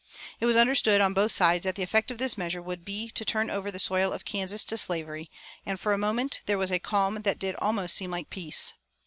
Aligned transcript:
It 0.39 0.47
was 0.47 0.55
understood 0.55 0.99
on 0.99 1.13
both 1.13 1.31
sides 1.31 1.63
that 1.63 1.75
the 1.75 1.83
effect 1.83 2.09
of 2.09 2.17
this 2.17 2.35
measure 2.35 2.59
would 2.59 2.83
be 2.83 3.11
to 3.11 3.23
turn 3.23 3.51
over 3.51 3.69
the 3.69 3.77
soil 3.77 4.11
of 4.11 4.25
Kansas 4.25 4.63
to 4.65 4.75
slavery; 4.75 5.29
and 5.63 5.79
for 5.79 5.93
a 5.93 5.97
moment 5.99 6.41
there 6.47 6.57
was 6.57 6.71
a 6.71 6.79
calm 6.79 7.21
that 7.21 7.37
did 7.37 7.53
almost 7.57 7.97
seem 7.97 8.09
like 8.09 8.31
peace. 8.31 8.73